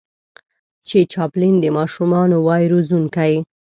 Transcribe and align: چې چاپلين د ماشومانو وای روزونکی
چې 0.87 0.99
چاپلين 1.13 1.55
د 1.61 1.65
ماشومانو 1.77 2.35
وای 2.47 2.63
روزونکی 2.73 3.33